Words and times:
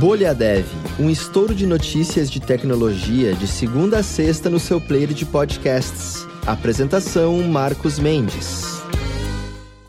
Bolha 0.00 0.34
Dev, 0.34 0.64
um 0.98 1.10
estouro 1.10 1.54
de 1.54 1.66
notícias 1.66 2.30
de 2.30 2.40
tecnologia 2.40 3.34
de 3.34 3.46
segunda 3.46 3.98
a 3.98 4.02
sexta 4.02 4.48
no 4.48 4.58
seu 4.58 4.80
player 4.80 5.12
de 5.12 5.26
podcasts. 5.26 6.26
Apresentação 6.46 7.42
Marcos 7.42 7.98
Mendes. 7.98 8.82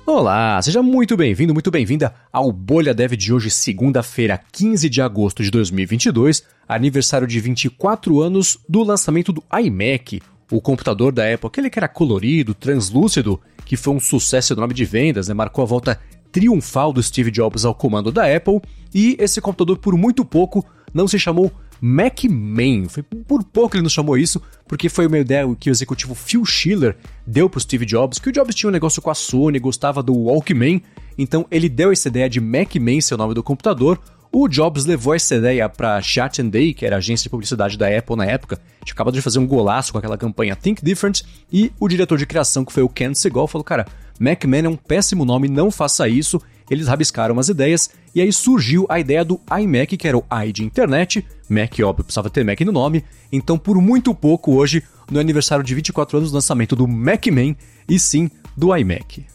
Olá, 0.06 0.62
seja 0.62 0.84
muito 0.84 1.16
bem-vindo, 1.16 1.54
muito 1.54 1.72
bem-vinda 1.72 2.14
ao 2.30 2.52
Bolha 2.52 2.94
Dev 2.94 3.14
de 3.14 3.34
hoje, 3.34 3.50
segunda-feira, 3.50 4.38
15 4.52 4.90
de 4.90 5.02
agosto 5.02 5.42
de 5.42 5.50
2022, 5.50 6.44
aniversário 6.68 7.26
de 7.26 7.40
24 7.40 8.20
anos 8.20 8.60
do 8.68 8.84
lançamento 8.84 9.32
do 9.32 9.42
iMac, 9.64 10.22
o 10.52 10.60
computador 10.60 11.14
da 11.14 11.34
Apple, 11.34 11.48
aquele 11.48 11.70
que 11.70 11.80
era 11.80 11.88
colorido, 11.88 12.54
translúcido, 12.54 13.40
que 13.64 13.78
foi 13.78 13.94
um 13.94 14.00
sucesso 14.00 14.52
enorme 14.52 14.74
de 14.74 14.84
vendas, 14.84 15.30
né? 15.30 15.34
marcou 15.34 15.64
a 15.64 15.68
volta 15.68 15.98
triunfal 16.32 16.94
do 16.94 17.02
Steve 17.04 17.32
Jobs 17.32 17.66
ao 17.66 17.76
comando 17.76 18.12
da 18.12 18.34
Apple, 18.36 18.62
e 18.94 19.16
esse 19.20 19.42
computador 19.42 19.78
por 19.78 19.98
muito 19.98 20.24
pouco 20.24 20.66
não 20.94 21.08
se 21.08 21.20
chamou 21.20 21.52
Macman. 21.82 22.88
Foi 22.88 23.02
por 23.02 23.44
pouco 23.44 23.76
ele 23.76 23.84
não 23.84 23.90
chamou 23.90 24.18
isso, 24.18 24.42
porque 24.68 24.88
foi 24.88 25.08
uma 25.08 25.18
ideia 25.18 25.44
que 25.60 25.70
o 25.70 25.72
executivo 25.72 26.14
Phil 26.14 26.46
Schiller 26.46 26.96
deu 27.26 27.50
para 27.50 27.58
o 27.58 27.62
Steve 27.62 27.86
Jobs, 27.86 28.20
que 28.20 28.30
o 28.30 28.32
Jobs 28.32 28.54
tinha 28.54 28.70
um 28.70 28.74
negócio 28.74 29.02
com 29.02 29.10
a 29.10 29.16
Sony, 29.16 29.60
gostava 29.60 30.04
do 30.04 30.14
Walkman, 30.14 30.82
então 31.18 31.46
ele 31.50 31.68
deu 31.68 31.92
essa 31.92 32.08
ideia 32.08 32.30
de 32.30 32.40
Macman, 32.40 33.02
seu 33.02 33.18
nome 33.18 33.34
do 33.34 33.44
computador. 33.44 34.00
O 34.34 34.48
Jobs 34.48 34.86
levou 34.86 35.14
essa 35.14 35.36
ideia 35.36 35.68
para 35.68 36.02
Chat 36.02 36.42
and 36.42 36.48
Day, 36.48 36.74
que 36.74 36.86
era 36.86 36.96
a 36.96 37.00
agência 37.00 37.24
de 37.24 37.30
publicidade 37.30 37.78
da 37.78 37.88
Apple 37.88 38.16
na 38.16 38.26
época, 38.26 38.62
tinha 38.82 38.94
acabado 38.94 39.14
de 39.14 39.22
fazer 39.22 39.40
um 39.40 39.46
golaço 39.46 39.92
com 39.92 39.98
aquela 39.98 40.18
campanha 40.18 40.56
Think 40.56 40.84
Different, 40.84 41.24
e 41.52 41.70
o 41.78 41.88
diretor 41.90 42.18
de 42.18 42.26
criação, 42.26 42.64
que 42.64 42.72
foi 42.72 42.82
o 42.82 42.88
Ken 42.88 43.14
Segal, 43.14 43.46
falou: 43.46 43.66
Cara, 43.66 43.86
Macman 44.22 44.66
é 44.66 44.70
um 44.70 44.76
péssimo 44.76 45.26
nome, 45.26 45.48
não 45.48 45.72
faça 45.72 46.08
isso. 46.08 46.40
Eles 46.70 46.88
rabiscaram 46.88 47.40
as 47.40 47.50
ideias 47.50 47.90
e 48.14 48.22
aí 48.22 48.32
surgiu 48.32 48.86
a 48.88 49.00
ideia 49.00 49.26
do 49.26 49.42
iMac, 49.60 49.98
que 49.98 50.08
era 50.08 50.16
o 50.16 50.24
i 50.46 50.52
de 50.52 50.64
internet. 50.64 51.26
Mac, 51.50 51.74
óbvio, 51.84 52.04
precisava 52.04 52.30
ter 52.30 52.46
Mac 52.46 52.62
no 52.62 52.72
nome. 52.72 53.04
Então, 53.32 53.58
por 53.58 53.82
muito 53.82 54.14
pouco 54.14 54.54
hoje, 54.54 54.84
no 55.10 55.20
aniversário 55.20 55.64
de 55.64 55.74
24 55.74 56.20
anos 56.20 56.30
do 56.30 56.36
lançamento 56.36 56.76
do 56.76 56.88
Macman 56.88 57.58
e 57.90 57.98
sim 57.98 58.30
do 58.56 58.76
iMac. 58.78 59.26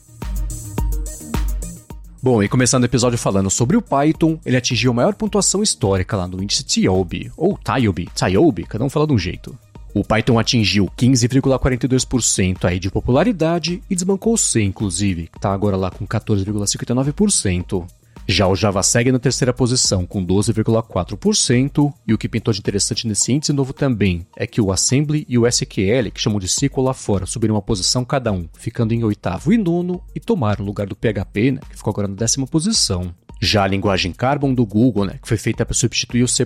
Bom, 2.22 2.40
e 2.40 2.48
começando 2.48 2.84
o 2.84 2.86
episódio 2.86 3.18
falando 3.18 3.50
sobre 3.50 3.76
o 3.76 3.82
Python, 3.82 4.38
ele 4.46 4.56
atingiu 4.56 4.92
a 4.92 4.94
maior 4.94 5.14
pontuação 5.14 5.64
histórica 5.64 6.16
lá 6.16 6.28
no 6.28 6.40
índice 6.40 6.62
TIOBE, 6.62 7.32
ou 7.36 7.58
TIOBE, 7.58 8.08
TIOBE, 8.14 8.64
cada 8.64 8.84
um 8.84 8.88
fala 8.88 9.06
de 9.06 9.12
um 9.12 9.18
jeito. 9.18 9.56
O 9.98 10.04
Python 10.04 10.38
atingiu 10.38 10.90
15,42% 10.94 12.66
aí 12.66 12.78
de 12.78 12.90
popularidade 12.90 13.82
e 13.88 13.94
desbancou 13.94 14.36
C, 14.36 14.62
inclusive, 14.62 15.26
que 15.28 15.38
está 15.38 15.54
agora 15.54 15.74
lá 15.74 15.90
com 15.90 16.06
14,59%. 16.06 17.86
Já 18.28 18.48
o 18.48 18.56
Java 18.56 18.82
segue 18.82 19.12
na 19.12 19.20
terceira 19.20 19.52
posição, 19.52 20.04
com 20.04 20.24
12,4%, 20.26 21.92
e 22.04 22.12
o 22.12 22.18
que 22.18 22.28
pintou 22.28 22.52
de 22.52 22.58
interessante 22.58 23.06
nesse 23.06 23.32
índice 23.32 23.52
novo 23.52 23.72
também 23.72 24.26
é 24.36 24.48
que 24.48 24.60
o 24.60 24.72
Assembly 24.72 25.24
e 25.28 25.38
o 25.38 25.46
SQL, 25.46 26.10
que 26.12 26.20
chamam 26.20 26.40
de 26.40 26.46
SQL 26.46 26.82
lá 26.82 26.92
fora, 26.92 27.24
subiram 27.24 27.54
uma 27.54 27.62
posição 27.62 28.04
cada 28.04 28.32
um, 28.32 28.48
ficando 28.58 28.92
em 28.92 29.04
oitavo 29.04 29.52
e 29.52 29.56
nono, 29.56 30.02
e 30.12 30.18
tomaram 30.18 30.64
o 30.64 30.66
lugar 30.66 30.88
do 30.88 30.96
PHP, 30.96 31.52
né, 31.52 31.60
que 31.70 31.76
ficou 31.76 31.92
agora 31.92 32.08
na 32.08 32.16
décima 32.16 32.48
posição. 32.48 33.14
Já 33.40 33.62
a 33.62 33.68
linguagem 33.68 34.12
Carbon 34.12 34.52
do 34.52 34.66
Google, 34.66 35.04
né, 35.04 35.18
que 35.22 35.28
foi 35.28 35.36
feita 35.36 35.64
para 35.64 35.74
substituir 35.74 36.24
o 36.24 36.28
C++, 36.28 36.44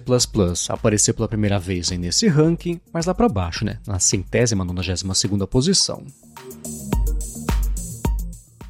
apareceu 0.68 1.14
pela 1.14 1.28
primeira 1.28 1.58
vez 1.58 1.90
nesse 1.90 2.28
ranking, 2.28 2.78
mas 2.92 3.06
lá 3.06 3.14
para 3.14 3.28
baixo, 3.28 3.64
né, 3.64 3.78
na 3.86 3.98
centésima, 3.98 4.66
nonagésima 4.66 5.14
segunda 5.14 5.46
posição. 5.46 6.04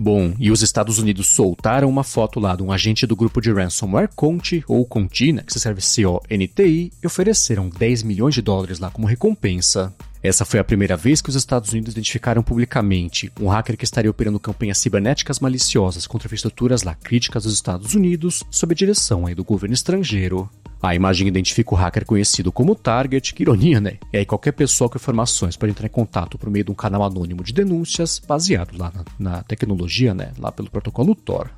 Bom, 0.02 0.32
e 0.38 0.50
os 0.50 0.62
Estados 0.62 0.98
Unidos 0.98 1.26
soltaram 1.26 1.86
uma 1.86 2.02
foto 2.02 2.40
lá 2.40 2.56
de 2.56 2.62
um 2.62 2.72
agente 2.72 3.06
do 3.06 3.14
grupo 3.14 3.38
de 3.38 3.52
ransomware 3.52 4.08
Conti, 4.16 4.64
ou 4.66 4.86
Conti, 4.86 5.30
né, 5.30 5.42
que 5.42 5.52
se 5.52 5.58
escreve 5.58 5.82
C-O-N-T-I, 5.82 6.90
e 7.02 7.06
ofereceram 7.06 7.68
10 7.68 8.02
milhões 8.04 8.34
de 8.34 8.40
dólares 8.40 8.78
lá 8.78 8.90
como 8.90 9.06
recompensa. 9.06 9.94
Essa 10.22 10.46
foi 10.46 10.58
a 10.58 10.64
primeira 10.64 10.96
vez 10.96 11.20
que 11.20 11.28
os 11.28 11.34
Estados 11.34 11.72
Unidos 11.72 11.92
identificaram 11.92 12.42
publicamente 12.42 13.30
um 13.38 13.48
hacker 13.48 13.76
que 13.76 13.84
estaria 13.84 14.10
operando 14.10 14.40
campanhas 14.40 14.78
cibernéticas 14.78 15.38
maliciosas 15.38 16.06
contra 16.06 16.28
infraestruturas 16.28 16.82
lá 16.82 16.94
críticas 16.94 17.44
dos 17.44 17.52
Estados 17.52 17.94
Unidos, 17.94 18.42
sob 18.50 18.72
a 18.72 18.76
direção 18.76 19.26
aí 19.26 19.34
do 19.34 19.44
governo 19.44 19.74
estrangeiro. 19.74 20.48
A 20.82 20.94
imagem 20.94 21.28
identifica 21.28 21.74
o 21.74 21.76
hacker 21.76 22.06
conhecido 22.06 22.50
como 22.50 22.74
Target, 22.74 23.34
que 23.34 23.42
ironia, 23.42 23.80
né? 23.80 23.98
E 24.12 24.18
aí 24.18 24.24
qualquer 24.24 24.52
pessoa 24.52 24.88
com 24.88 24.96
informações 24.96 25.54
pode 25.54 25.72
entrar 25.72 25.86
em 25.86 25.90
contato 25.90 26.38
por 26.38 26.48
meio 26.48 26.64
de 26.64 26.70
um 26.70 26.74
canal 26.74 27.02
anônimo 27.02 27.44
de 27.44 27.52
denúncias 27.52 28.18
baseado 28.18 28.78
lá 28.78 28.90
na, 28.94 29.32
na 29.32 29.42
tecnologia, 29.42 30.14
né? 30.14 30.32
Lá 30.38 30.50
pelo 30.50 30.70
protocolo 30.70 31.14
Tor. 31.14 31.50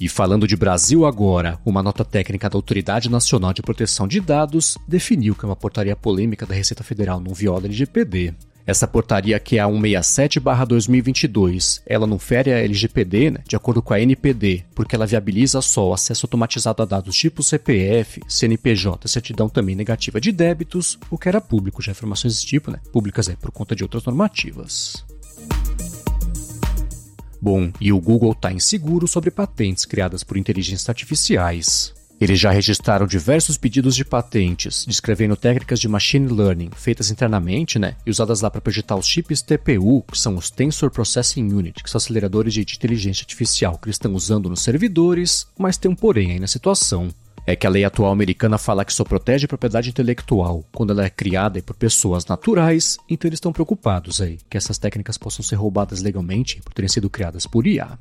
E 0.00 0.08
falando 0.08 0.46
de 0.46 0.56
Brasil 0.56 1.06
agora, 1.06 1.58
uma 1.64 1.82
nota 1.82 2.04
técnica 2.04 2.48
da 2.48 2.56
Autoridade 2.56 3.10
Nacional 3.10 3.52
de 3.52 3.62
Proteção 3.62 4.06
de 4.06 4.20
Dados 4.20 4.76
definiu 4.86 5.34
que 5.34 5.44
uma 5.44 5.56
portaria 5.56 5.96
polêmica 5.96 6.46
da 6.46 6.54
Receita 6.54 6.84
Federal 6.84 7.20
não 7.20 7.32
viola 7.34 7.64
LGPD. 7.66 8.34
Essa 8.66 8.88
portaria 8.88 9.38
que 9.38 9.58
é 9.58 9.60
a 9.60 9.68
167/2022, 9.68 11.82
ela 11.86 12.06
não 12.06 12.18
fere 12.18 12.52
a 12.52 12.58
LGPD, 12.58 13.30
né, 13.30 13.38
de 13.46 13.54
acordo 13.54 13.80
com 13.80 13.94
a 13.94 14.00
NPD, 14.00 14.64
porque 14.74 14.96
ela 14.96 15.06
viabiliza 15.06 15.62
só 15.62 15.90
o 15.90 15.94
acesso 15.94 16.26
automatizado 16.26 16.82
a 16.82 16.86
dados 16.86 17.16
tipo 17.16 17.44
CPF, 17.44 18.20
CNPJ, 18.26 19.06
certidão 19.06 19.48
também 19.48 19.76
negativa 19.76 20.20
de 20.20 20.32
débitos, 20.32 20.98
o 21.08 21.16
que 21.16 21.28
era 21.28 21.40
público, 21.40 21.80
já 21.80 21.92
informações 21.92 22.34
desse 22.34 22.46
tipo, 22.46 22.72
né, 22.72 22.80
públicas 22.92 23.28
é 23.28 23.36
por 23.36 23.52
conta 23.52 23.76
de 23.76 23.84
outras 23.84 24.04
normativas. 24.04 25.04
Bom, 27.40 27.70
e 27.80 27.92
o 27.92 28.00
Google 28.00 28.32
está 28.32 28.50
inseguro 28.50 29.06
sobre 29.06 29.30
patentes 29.30 29.84
criadas 29.84 30.24
por 30.24 30.36
inteligências 30.36 30.88
artificiais. 30.88 31.94
Eles 32.20 32.40
já 32.40 32.50
registraram 32.50 33.06
diversos 33.06 33.58
pedidos 33.58 33.94
de 33.94 34.04
patentes, 34.04 34.86
descrevendo 34.86 35.36
técnicas 35.36 35.78
de 35.78 35.88
machine 35.88 36.32
learning 36.32 36.70
feitas 36.74 37.10
internamente, 37.10 37.78
né, 37.78 37.96
e 38.06 38.10
usadas 38.10 38.40
lá 38.40 38.50
para 38.50 38.60
projetar 38.60 38.96
os 38.96 39.06
chips 39.06 39.42
TPU, 39.42 40.02
que 40.10 40.18
são 40.18 40.36
os 40.36 40.50
Tensor 40.50 40.90
Processing 40.90 41.52
Unit, 41.52 41.82
que 41.82 41.90
são 41.90 41.98
aceleradores 41.98 42.54
de 42.54 42.60
inteligência 42.60 43.22
artificial 43.22 43.76
que 43.78 43.86
eles 43.86 43.96
estão 43.96 44.14
usando 44.14 44.48
nos 44.48 44.62
servidores, 44.62 45.46
mas 45.58 45.76
tem 45.76 45.90
um 45.90 45.94
porém 45.94 46.32
aí 46.32 46.40
na 46.40 46.46
situação 46.46 47.10
é 47.46 47.54
que 47.54 47.66
a 47.66 47.70
lei 47.70 47.84
atual 47.84 48.10
americana 48.10 48.58
fala 48.58 48.84
que 48.84 48.92
só 48.92 49.04
protege 49.04 49.46
propriedade 49.46 49.88
intelectual 49.88 50.64
quando 50.72 50.90
ela 50.90 51.04
é 51.04 51.10
criada 51.10 51.62
por 51.62 51.76
pessoas 51.76 52.26
naturais, 52.26 52.98
então 53.08 53.28
eles 53.28 53.36
estão 53.36 53.52
preocupados 53.52 54.20
aí 54.20 54.38
que 54.50 54.56
essas 54.56 54.78
técnicas 54.78 55.16
possam 55.16 55.44
ser 55.44 55.54
roubadas 55.54 56.02
legalmente 56.02 56.60
por 56.60 56.74
terem 56.74 56.88
sido 56.88 57.08
criadas 57.08 57.46
por 57.46 57.66
IA. 57.66 57.96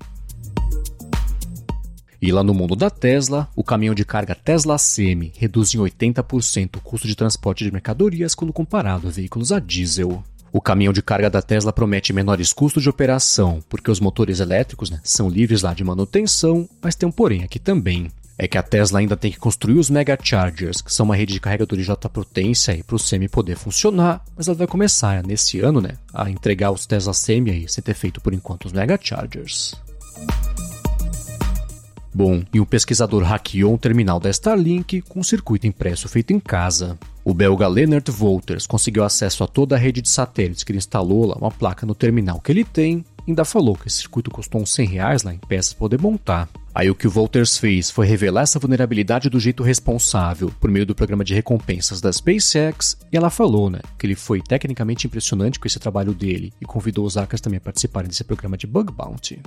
E 2.26 2.32
lá 2.32 2.44
no 2.44 2.56
mundo 2.56 2.76
da 2.76 2.90
Tesla, 2.90 3.48
o 3.56 3.64
caminhão 3.64 3.94
de 3.94 4.04
carga 4.04 4.34
Tesla 4.34 4.80
Semi 4.80 5.32
reduz 5.38 5.76
em 5.76 5.78
80% 5.78 6.78
o 6.78 6.82
custo 6.82 7.08
de 7.08 7.16
transporte 7.16 7.64
de 7.64 7.72
mercadorias 7.72 8.34
quando 8.34 8.52
comparado 8.52 9.08
a 9.08 9.12
veículos 9.12 9.52
a 9.52 9.60
diesel. 9.60 10.24
O 10.52 10.60
caminhão 10.60 10.92
de 10.92 11.04
carga 11.04 11.30
da 11.30 11.40
Tesla 11.40 11.72
promete 11.72 12.12
menores 12.12 12.52
custos 12.52 12.82
de 12.82 12.90
operação, 12.90 13.64
porque 13.70 13.92
os 13.92 14.00
motores 14.00 14.40
elétricos 14.40 14.90
né, 14.90 15.00
são 15.04 15.30
livres 15.30 15.62
lá 15.62 15.72
de 15.76 15.84
manutenção, 15.84 16.68
mas 16.82 16.96
tem 16.96 17.08
um 17.08 17.12
porém 17.12 17.44
aqui 17.44 17.60
também 17.60 18.10
é 18.40 18.48
que 18.48 18.58
a 18.58 18.64
Tesla 18.64 18.98
ainda 18.98 19.16
tem 19.16 19.32
que 19.32 19.38
construir 19.38 19.78
os 19.78 19.92
Mega 19.92 20.18
Chargers, 20.20 20.82
que 20.82 20.92
são 20.92 21.06
uma 21.06 21.16
rede 21.16 21.32
de 21.32 21.40
carregadores 21.40 21.86
de 21.86 21.92
alta 21.92 22.10
potência 22.10 22.76
para 22.84 22.96
o 22.96 23.00
Semi 23.00 23.30
poder 23.30 23.56
funcionar, 23.56 24.26
mas 24.36 24.48
ela 24.48 24.58
vai 24.58 24.66
começar 24.66 25.24
nesse 25.24 25.60
ano, 25.60 25.80
né, 25.80 25.92
a 26.12 26.28
entregar 26.28 26.72
os 26.72 26.88
Tesla 26.88 27.14
Semi 27.14 27.52
aí, 27.52 27.70
sem 27.70 27.84
ter 27.84 27.94
feito 27.94 28.20
por 28.20 28.34
enquanto 28.34 28.66
os 28.66 28.74
Mega 28.74 28.98
Chargers. 29.00 29.76
Bom, 32.16 32.46
e 32.54 32.62
um 32.62 32.66
pesquisador 32.66 33.24
hackeou 33.24 33.74
um 33.74 33.78
terminal 33.78 34.22
da 34.22 34.30
Starlink 34.30 35.02
com 35.02 35.20
um 35.20 35.24
circuito 35.24 35.68
impresso 35.68 36.08
feito 36.08 36.32
em 36.32 36.40
casa. 36.40 36.98
O 37.26 37.34
belga 37.34 37.68
Leonard 37.68 38.10
Wolters 38.10 38.66
conseguiu 38.66 39.04
acesso 39.04 39.44
a 39.44 39.48
toda 39.48 39.76
a 39.76 39.78
rede 39.78 40.02
de 40.02 40.08
satélites 40.08 40.64
que 40.64 40.72
ele 40.72 40.78
instalou 40.78 41.26
lá, 41.26 41.36
uma 41.36 41.52
placa 41.52 41.86
no 41.86 41.94
terminal 41.94 42.40
que 42.40 42.54
ele 42.54 42.64
tem, 42.64 43.04
ainda 43.28 43.44
falou 43.44 43.76
que 43.76 43.90
esse 43.90 43.98
circuito 43.98 44.32
custou 44.32 44.62
uns 44.62 44.74
100 44.74 44.88
reais 44.88 45.24
lá 45.24 45.34
em 45.34 45.38
peças 45.38 45.74
para 45.74 45.80
poder 45.80 46.00
montar. 46.00 46.48
Aí 46.74 46.90
o 46.90 46.96
que 46.96 47.06
o 47.06 47.12
Wolters 47.12 47.58
fez 47.58 47.92
foi 47.92 48.08
revelar 48.08 48.44
essa 48.44 48.60
vulnerabilidade 48.60 49.30
do 49.30 49.38
jeito 49.38 49.62
responsável, 49.62 50.54
por 50.58 50.72
meio 50.72 50.86
do 50.86 50.96
programa 50.96 51.26
de 51.26 51.34
recompensas 51.34 52.00
da 52.00 52.14
SpaceX, 52.14 52.96
e 53.12 53.18
ela 53.18 53.30
falou, 53.30 53.70
né, 53.70 53.82
que 54.00 54.08
ele 54.08 54.16
foi 54.16 54.42
tecnicamente 54.42 55.06
impressionante 55.06 55.60
com 55.60 55.68
esse 55.68 55.80
trabalho 55.80 56.14
dele 56.14 56.54
e 56.62 56.66
convidou 56.66 57.06
os 57.06 57.16
hackers 57.16 57.42
também 57.42 57.58
a 57.58 57.62
participarem 57.62 58.08
desse 58.08 58.24
programa 58.24 58.56
de 58.58 58.68
Bug 58.68 58.94
Bounty. 58.94 59.42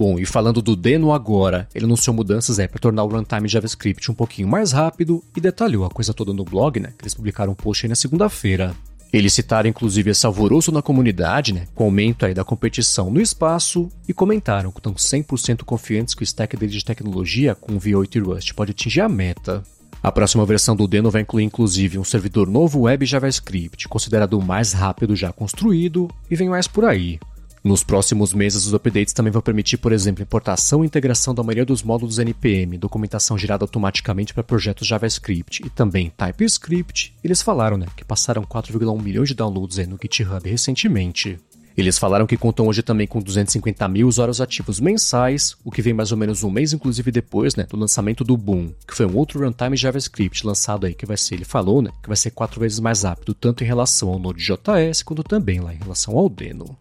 Bom, 0.00 0.18
e 0.18 0.24
falando 0.24 0.62
do 0.62 0.74
Deno 0.74 1.12
agora, 1.12 1.68
ele 1.74 1.84
anunciou 1.84 2.16
mudanças 2.16 2.58
é, 2.58 2.66
para 2.66 2.80
tornar 2.80 3.04
o 3.04 3.08
runtime 3.08 3.46
JavaScript 3.46 4.10
um 4.10 4.14
pouquinho 4.14 4.48
mais 4.48 4.72
rápido 4.72 5.22
e 5.36 5.40
detalhou 5.42 5.84
a 5.84 5.90
coisa 5.90 6.14
toda 6.14 6.32
no 6.32 6.42
blog, 6.42 6.80
né? 6.80 6.94
Que 6.96 7.02
eles 7.02 7.12
publicaram 7.12 7.52
um 7.52 7.54
post 7.54 7.84
aí 7.84 7.90
na 7.90 7.94
segunda-feira. 7.94 8.74
Eles 9.12 9.34
citaram 9.34 9.68
inclusive 9.68 10.10
esse 10.10 10.24
alvoroço 10.24 10.72
na 10.72 10.80
comunidade, 10.80 11.52
né, 11.52 11.66
com 11.74 11.84
aumento 11.84 12.24
aí 12.24 12.32
da 12.32 12.42
competição 12.42 13.10
no 13.10 13.20
espaço, 13.20 13.90
e 14.08 14.14
comentaram 14.14 14.72
que 14.72 14.78
estão 14.78 14.94
100% 14.94 15.64
confiantes 15.64 16.14
que 16.14 16.22
o 16.22 16.24
stack 16.24 16.56
deles 16.56 16.76
de 16.76 16.84
tecnologia 16.84 17.54
com 17.54 17.78
V8 17.78 18.16
e 18.16 18.18
Rust 18.20 18.54
pode 18.54 18.70
atingir 18.70 19.02
a 19.02 19.08
meta. 19.08 19.62
A 20.02 20.10
próxima 20.10 20.46
versão 20.46 20.74
do 20.74 20.88
Deno 20.88 21.10
vai 21.10 21.20
incluir 21.20 21.44
inclusive 21.44 21.98
um 21.98 22.04
servidor 22.04 22.48
novo 22.48 22.80
web 22.80 23.04
JavaScript, 23.04 23.86
considerado 23.86 24.38
o 24.38 24.42
mais 24.42 24.72
rápido 24.72 25.14
já 25.14 25.30
construído, 25.30 26.08
e 26.30 26.34
vem 26.34 26.48
mais 26.48 26.66
por 26.66 26.86
aí. 26.86 27.20
Nos 27.62 27.84
próximos 27.84 28.32
meses, 28.32 28.64
os 28.64 28.72
updates 28.72 29.12
também 29.12 29.30
vão 29.30 29.42
permitir, 29.42 29.76
por 29.76 29.92
exemplo, 29.92 30.22
importação 30.22 30.82
e 30.82 30.86
integração 30.86 31.34
da 31.34 31.42
maioria 31.42 31.66
dos 31.66 31.82
módulos 31.82 32.18
NPM, 32.18 32.78
documentação 32.78 33.36
gerada 33.36 33.64
automaticamente 33.64 34.32
para 34.32 34.42
projetos 34.42 34.88
JavaScript 34.88 35.62
e 35.66 35.68
também 35.68 36.10
TypeScript. 36.16 37.14
Eles 37.22 37.42
falaram 37.42 37.76
né, 37.76 37.86
que 37.94 38.02
passaram 38.02 38.44
4,1 38.44 39.02
milhões 39.02 39.28
de 39.28 39.34
downloads 39.34 39.76
no 39.86 39.98
GitHub 40.00 40.48
recentemente. 40.48 41.38
Eles 41.76 41.98
falaram 41.98 42.26
que 42.26 42.36
contam 42.36 42.66
hoje 42.66 42.82
também 42.82 43.06
com 43.06 43.20
250 43.20 43.86
mil 43.88 44.08
usuários 44.08 44.40
ativos 44.40 44.80
mensais, 44.80 45.54
o 45.62 45.70
que 45.70 45.82
vem 45.82 45.92
mais 45.92 46.12
ou 46.12 46.18
menos 46.18 46.42
um 46.42 46.50
mês, 46.50 46.72
inclusive 46.72 47.12
depois 47.12 47.54
né, 47.56 47.66
do 47.68 47.76
lançamento 47.76 48.24
do 48.24 48.38
Boom, 48.38 48.72
que 48.88 48.94
foi 48.94 49.04
um 49.04 49.16
outro 49.16 49.44
runtime 49.44 49.76
JavaScript 49.76 50.46
lançado 50.46 50.86
aí, 50.86 50.94
que 50.94 51.06
vai 51.06 51.16
ser, 51.16 51.34
ele 51.34 51.44
falou, 51.44 51.82
né, 51.82 51.90
que 52.02 52.08
vai 52.08 52.16
ser 52.16 52.30
quatro 52.30 52.58
vezes 52.58 52.80
mais 52.80 53.02
rápido, 53.02 53.34
tanto 53.34 53.62
em 53.62 53.66
relação 53.66 54.08
ao 54.08 54.18
Node.js, 54.18 55.02
quanto 55.02 55.22
também 55.22 55.60
lá 55.60 55.74
em 55.74 55.78
relação 55.78 56.16
ao 56.16 56.28
Deno. 56.28 56.76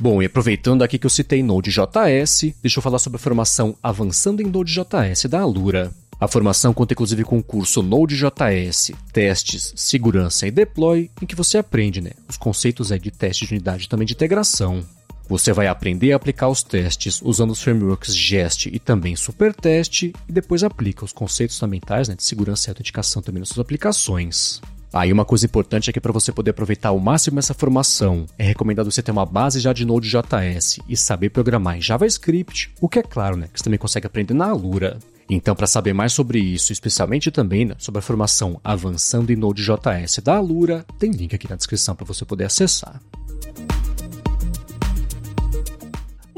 Bom, 0.00 0.22
e 0.22 0.24
aproveitando 0.24 0.82
aqui 0.82 0.98
que 0.98 1.04
eu 1.04 1.10
citei 1.10 1.42
Node.js, 1.42 2.54
deixa 2.62 2.78
eu 2.78 2.82
falar 2.82 2.98
sobre 2.98 3.18
a 3.18 3.20
formação 3.20 3.76
Avançando 3.82 4.40
em 4.40 4.46
Node.js 4.46 5.26
da 5.28 5.40
Alura. 5.40 5.92
A 6.18 6.26
formação 6.26 6.72
conta 6.72 6.94
inclusive 6.94 7.22
com 7.22 7.38
o 7.38 7.42
curso 7.42 7.82
Node.js, 7.82 8.92
Testes, 9.12 9.74
Segurança 9.76 10.46
e 10.46 10.50
Deploy, 10.50 11.10
em 11.20 11.26
que 11.26 11.36
você 11.36 11.58
aprende 11.58 12.00
né, 12.00 12.12
os 12.26 12.38
conceitos 12.38 12.90
aí 12.90 12.98
de 12.98 13.10
teste 13.10 13.44
de 13.44 13.52
unidade 13.52 13.84
e 13.84 13.88
também 13.90 14.06
de 14.06 14.14
integração. 14.14 14.82
Você 15.28 15.52
vai 15.52 15.66
aprender 15.66 16.12
a 16.12 16.16
aplicar 16.16 16.48
os 16.48 16.62
testes 16.62 17.20
usando 17.22 17.50
os 17.50 17.60
frameworks 17.60 18.16
Jest 18.16 18.70
e 18.72 18.78
também 18.78 19.14
Supertest, 19.14 20.04
e 20.04 20.32
depois 20.32 20.64
aplica 20.64 21.04
os 21.04 21.12
conceitos 21.12 21.58
fundamentais 21.58 22.08
né, 22.08 22.14
de 22.14 22.22
segurança 22.22 22.68
e 22.68 22.70
autenticação 22.70 23.20
também 23.20 23.40
nas 23.40 23.50
suas 23.50 23.60
aplicações. 23.60 24.62
Aí 24.92 25.10
ah, 25.10 25.14
uma 25.14 25.24
coisa 25.24 25.46
importante 25.46 25.88
é 25.88 25.92
que 25.92 26.00
para 26.00 26.12
você 26.12 26.32
poder 26.32 26.50
aproveitar 26.50 26.88
ao 26.88 26.98
máximo 26.98 27.38
essa 27.38 27.54
formação, 27.54 28.26
é 28.36 28.42
recomendado 28.42 28.90
você 28.90 29.00
ter 29.00 29.12
uma 29.12 29.24
base 29.24 29.60
já 29.60 29.72
de 29.72 29.84
Node.js 29.84 30.80
e 30.88 30.96
saber 30.96 31.30
programar 31.30 31.76
em 31.76 31.80
JavaScript, 31.80 32.72
o 32.80 32.88
que 32.88 32.98
é 32.98 33.02
claro, 33.02 33.36
né, 33.36 33.48
que 33.52 33.58
você 33.58 33.64
também 33.64 33.78
consegue 33.78 34.06
aprender 34.06 34.34
na 34.34 34.46
Alura. 34.46 34.98
Então, 35.28 35.54
para 35.54 35.68
saber 35.68 35.92
mais 35.92 36.12
sobre 36.12 36.40
isso, 36.40 36.72
especialmente 36.72 37.30
também 37.30 37.66
né, 37.66 37.76
sobre 37.78 38.00
a 38.00 38.02
formação 38.02 38.60
avançando 38.64 39.30
em 39.30 39.36
Node.js 39.36 40.18
da 40.24 40.36
Alura, 40.36 40.84
tem 40.98 41.12
link 41.12 41.36
aqui 41.36 41.48
na 41.48 41.54
descrição 41.54 41.94
para 41.94 42.04
você 42.04 42.24
poder 42.24 42.44
acessar. 42.44 43.00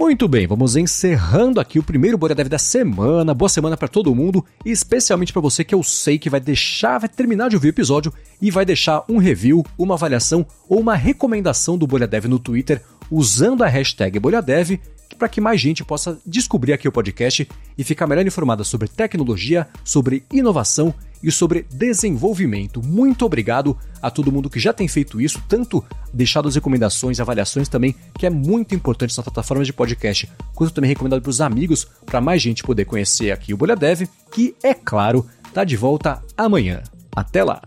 Muito 0.03 0.27
bem, 0.27 0.49
vamos 0.49 0.75
encerrando 0.75 1.61
aqui 1.61 1.79
o 1.79 1.83
primeiro 1.83 2.19
Dev 2.19 2.49
da 2.49 2.59
semana. 2.59 3.33
Boa 3.33 3.49
semana 3.49 3.77
para 3.77 3.87
todo 3.87 4.13
mundo, 4.13 4.45
especialmente 4.67 5.33
para 5.33 5.41
você 5.41 5.63
que 5.63 5.73
eu 5.73 5.81
sei 5.81 6.19
que 6.19 6.29
vai 6.29 6.41
deixar, 6.41 6.99
vai 6.99 7.09
terminar 7.09 7.49
de 7.49 7.55
ouvir 7.55 7.69
o 7.69 7.71
episódio 7.71 8.13
e 8.41 8.51
vai 8.51 8.65
deixar 8.65 9.05
um 9.09 9.19
review, 9.19 9.65
uma 9.79 9.95
avaliação 9.95 10.45
ou 10.69 10.81
uma 10.81 10.97
recomendação 10.97 11.79
do 11.79 11.87
Dev 11.87 12.25
no 12.25 12.41
Twitter 12.41 12.83
usando 13.09 13.63
a 13.63 13.69
hashtag 13.69 14.19
BolhaDev 14.19 14.81
para 15.17 15.29
que 15.29 15.41
mais 15.41 15.61
gente 15.61 15.85
possa 15.85 16.19
descobrir 16.27 16.73
aqui 16.73 16.89
o 16.89 16.93
podcast 16.93 17.49
e 17.79 17.85
ficar 17.85 18.09
melhor 18.09 18.27
informada 18.27 18.65
sobre 18.65 18.89
tecnologia, 18.89 19.69
sobre 19.85 20.25
inovação 20.33 20.93
e 21.23 21.31
sobre 21.31 21.67
desenvolvimento. 21.71 22.83
Muito 22.83 23.25
obrigado 23.25 23.77
a 24.01 24.11
todo 24.11 24.33
mundo 24.33 24.51
que 24.51 24.59
já 24.59 24.73
tem 24.73 24.89
feito 24.89 25.21
isso, 25.21 25.43
tanto 25.49 25.85
deixado 26.13 26.49
as 26.49 26.55
recomendações, 26.55 27.21
avaliações 27.21 27.69
também, 27.69 27.95
que 28.19 28.27
é 28.27 28.31
muito 28.31 28.75
importante 28.75 29.17
na 29.17 29.23
plataforma 29.23 29.65
de 29.65 29.73
podcast, 29.73 30.29
quanto 30.55 30.73
também 30.73 30.89
recomendado 30.89 31.23
para 31.23 31.31
os 31.31 31.41
amigos, 31.41 31.87
para 32.05 32.21
mais 32.21 32.43
gente 32.43 32.63
poder 32.63 32.85
conhecer 32.85 33.31
aqui 33.31 33.55
o 33.55 33.57
Bolha 33.57 33.77
Dev, 33.77 34.03
que, 34.33 34.55
é 34.63 34.75
claro, 34.75 35.27
tá 35.53 35.65
de 35.65 35.77
volta 35.77 36.23
amanhã. 36.37 36.83
Até 37.15 37.45
lá! 37.45 37.63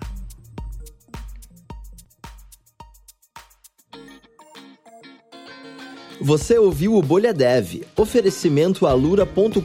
Você 6.22 6.57
ouviu 6.57 6.96
o 6.96 7.02
Bolha 7.02 7.34
Dev, 7.34 7.84
oferecimento 7.96 8.88
alura.com.br 8.88 9.60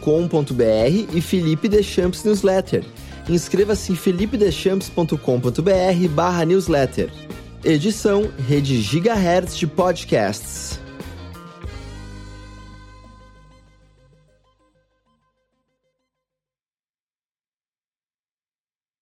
e 1.14 1.20
Felipe 1.20 1.68
Deschamps 1.68 2.24
Newsletter. 2.24 2.84
Inscreva-se 3.30 3.92
em 3.92 3.94
felipedeschamps.com.br 3.94 6.08
barra 6.10 6.44
newsletter. 6.44 7.08
Edição 7.64 8.28
Rede 8.48 8.82
Gigahertz 8.82 9.56
de 9.56 9.68
Podcasts. 9.68 10.79